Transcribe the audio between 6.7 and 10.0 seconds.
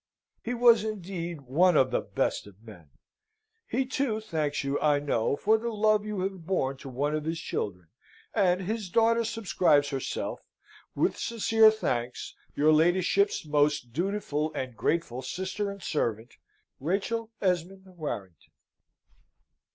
to one of his children; and his daughter subscribes